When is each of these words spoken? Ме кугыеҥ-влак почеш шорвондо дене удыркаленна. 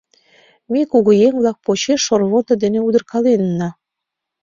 Ме 0.71 0.81
кугыеҥ-влак 0.91 1.57
почеш 1.65 1.99
шорвондо 2.07 2.53
дене 2.63 2.79
удыркаленна. 2.87 3.69